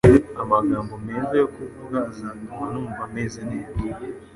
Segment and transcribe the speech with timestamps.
[0.43, 3.79] amagambo meza yo kuvuga azatuma numva meze neza